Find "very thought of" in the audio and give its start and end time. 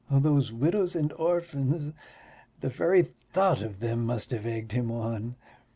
2.69-3.81